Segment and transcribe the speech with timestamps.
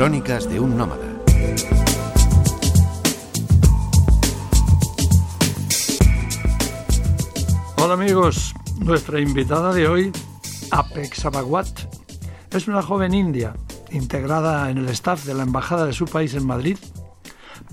[0.00, 1.04] Crónicas de un nómada.
[7.76, 10.10] Hola amigos, nuestra invitada de hoy,
[10.70, 11.68] Apex Abagwat,
[12.50, 13.54] es una joven india
[13.90, 16.78] integrada en el staff de la Embajada de su país en Madrid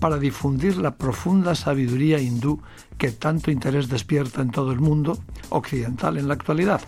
[0.02, 2.60] para difundir la profunda sabiduría hindú
[2.98, 5.18] que tanto interés despierta en todo el mundo
[5.48, 6.82] occidental en la actualidad.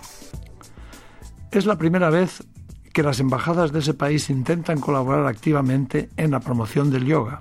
[1.52, 2.44] Es la primera vez
[3.00, 7.40] que las embajadas de ese país intentan colaborar activamente en la promoción del yoga.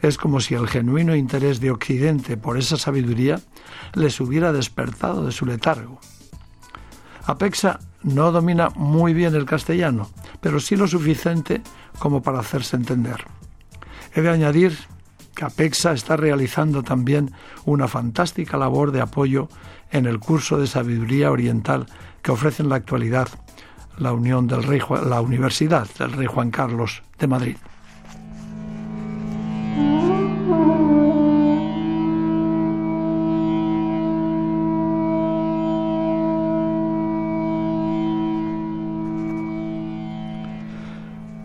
[0.00, 3.40] Es como si el genuino interés de Occidente por esa sabiduría
[3.94, 5.98] les hubiera despertado de su letargo.
[7.24, 10.10] Apexa no domina muy bien el castellano,
[10.40, 11.60] pero sí lo suficiente
[11.98, 13.24] como para hacerse entender.
[14.14, 14.78] He de añadir
[15.34, 17.32] que APEXA está realizando también
[17.64, 19.48] una fantástica labor de apoyo
[19.90, 21.86] en el curso de sabiduría oriental
[22.22, 23.28] que ofrece en la actualidad
[23.96, 27.56] la, Unión del Rey, la Universidad del Rey Juan Carlos de Madrid.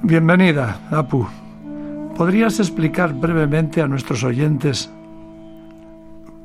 [0.05, 1.25] Bienvenida, Apu.
[2.17, 4.91] ¿Podrías explicar brevemente a nuestros oyentes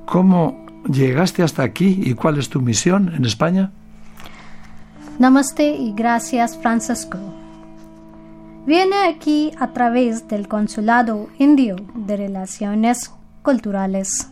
[0.07, 3.73] cómo llegaste hasta aquí y cuál es tu misión en España?
[5.19, 7.19] Namaste y gracias Francisco.
[8.67, 14.31] Viene aquí a través del Consulado Indio de Relaciones Culturales,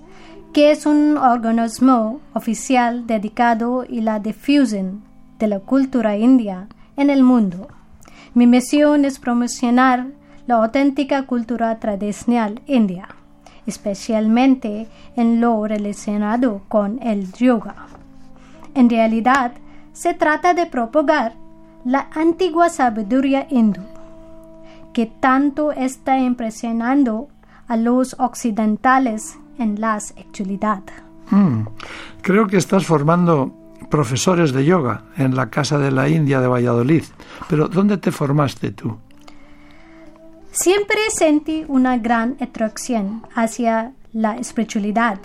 [0.53, 5.03] que es un organismo oficial dedicado a la difusión
[5.41, 7.67] de la cultura india en el mundo.
[8.35, 10.07] Mi misión es promocionar
[10.47, 13.09] la auténtica cultura tradicional india,
[13.67, 17.75] especialmente en lo relacionado con el yoga.
[18.77, 19.51] En realidad,
[19.97, 21.33] se trata de propagar
[21.87, 23.81] la antigua sabiduría hindú,
[24.93, 27.29] que tanto está impresionando
[27.67, 30.83] a los occidentales en la actualidad.
[31.31, 31.63] Hmm.
[32.21, 33.55] Creo que estás formando
[33.89, 37.05] profesores de yoga en la Casa de la India de Valladolid.
[37.49, 38.99] Pero ¿dónde te formaste tú?
[40.51, 45.19] Siempre sentí una gran atracción hacia la espiritualidad,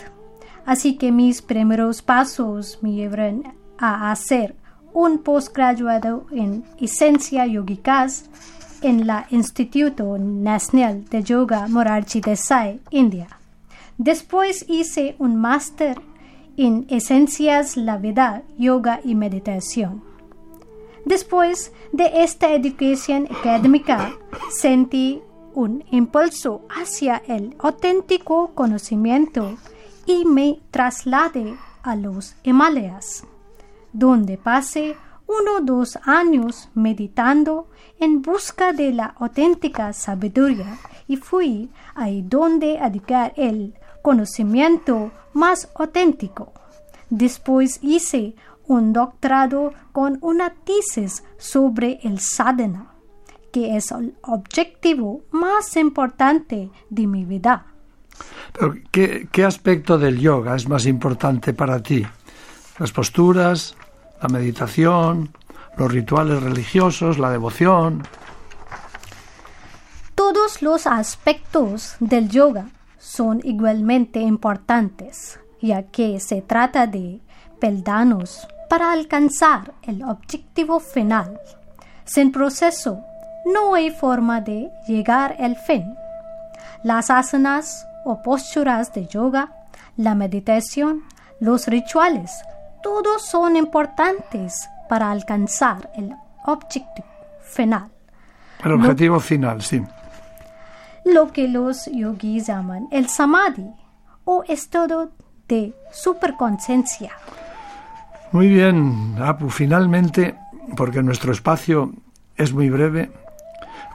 [0.66, 3.44] así que mis primeros pasos me llevaron
[3.78, 4.61] a hacer
[4.94, 8.30] un postgraduado en Esencia Yogicas
[8.82, 13.28] en la Instituto Nacional de Yoga Morarchi Desai, India.
[13.98, 16.02] Después hice un máster
[16.58, 20.04] en Esencias la Vida, Yoga y Meditación.
[21.06, 24.14] Después de esta educación académica,
[24.52, 25.22] sentí
[25.54, 29.58] un impulso hacia el auténtico conocimiento
[30.06, 33.26] y me trasladé a los Himalayas,
[33.94, 34.96] donde pasé
[35.28, 37.70] uno o dos años meditando
[38.00, 46.54] en busca de la auténtica sabiduría y fui ahí donde educar el conocimiento más auténtico.
[47.10, 48.36] Después hice
[48.68, 52.94] un doctorado con una tesis sobre el sadhana,
[53.52, 57.66] que es el objetivo más importante de mi vida.
[58.92, 62.06] ¿qué, ¿Qué aspecto del yoga es más importante para ti?
[62.80, 63.76] ¿Las posturas,
[64.22, 65.32] la meditación,
[65.78, 68.04] los rituales religiosos, la devoción?
[70.16, 72.68] Todos los aspectos del yoga
[73.00, 77.20] son igualmente importantes, ya que se trata de
[77.60, 81.40] peldaños para alcanzar el objetivo final.
[82.06, 83.00] Sin proceso,
[83.46, 85.96] no hay forma de llegar al fin.
[86.84, 89.52] Las asanas o posturas de yoga,
[89.98, 91.04] la meditación,
[91.40, 92.32] los rituales,
[92.84, 96.14] todos son importantes para alcanzar el
[96.46, 97.06] objetivo
[97.44, 97.90] final.
[98.64, 99.82] El objetivo final, sí
[101.04, 103.68] lo que los yogis llaman el samadhi
[104.26, 105.12] o estado
[105.48, 107.12] de superconciencia.
[108.32, 110.36] Muy bien, Apu, finalmente,
[110.78, 111.92] porque nuestro espacio
[112.38, 113.12] es muy breve,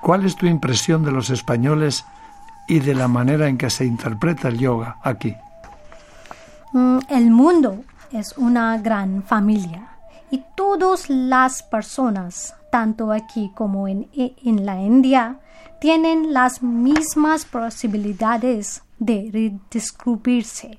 [0.03, 2.05] ¿cuál es tu impresión de los españoles
[2.69, 5.35] y de la manera en que se interpreta el yoga aquí?
[6.73, 9.91] Mm, el mundo es una gran familia
[10.31, 15.39] y todas las personas, tanto aquí como en, en la India,
[15.81, 20.79] tienen las mismas posibilidades de redescubrirse.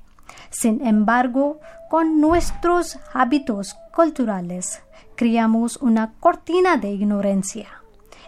[0.50, 1.60] Sin embargo,
[1.90, 4.82] con nuestros hábitos culturales
[5.16, 7.68] creamos una cortina de ignorancia.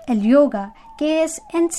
[0.07, 1.69] El yoga, que es en,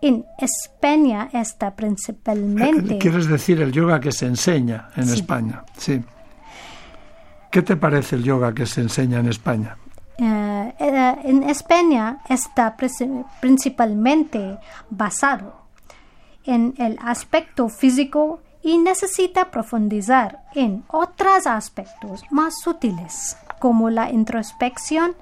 [0.00, 2.98] en España, está principalmente.
[2.98, 5.64] ¿Quieres decir el yoga que se enseña en España?
[5.76, 6.02] Sí.
[7.52, 9.76] ¿Qué te parece el yoga que se enseña en España?
[10.16, 12.74] eh, eh, en España está
[13.40, 14.58] principalmente
[14.88, 15.52] basado
[16.44, 25.14] en el aspecto físico y necesita profundizar en otros aspectos más sutiles, como la introspección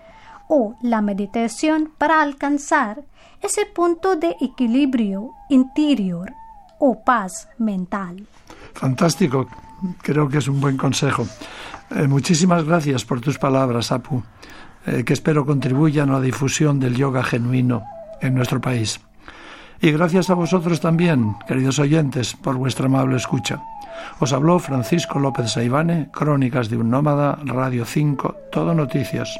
[0.46, 3.02] o la meditación para alcanzar
[3.42, 6.32] ese punto de equilibrio interior
[6.80, 8.26] o paz mental.
[8.74, 9.46] Fantástico,
[10.02, 11.26] creo que es un buen consejo.
[11.90, 14.22] Eh, muchísimas gracias por tus palabras, Apu,
[14.86, 17.84] eh, que espero contribuyan a la difusión del yoga genuino
[18.20, 19.00] en nuestro país.
[19.80, 23.62] Y gracias a vosotros también, queridos oyentes, por vuestra amable escucha.
[24.18, 29.38] Os habló Francisco López Saibane, Crónicas de un Nómada, Radio 5, Todo Noticias.